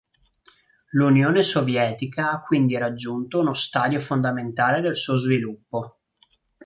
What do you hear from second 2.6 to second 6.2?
raggiunto uno stadio fondamentale del suo sviluppo.